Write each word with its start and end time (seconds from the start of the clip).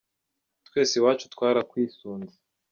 Twese 0.67 0.93
iwacu 0.97 1.25
twarakwisunze 1.33 2.35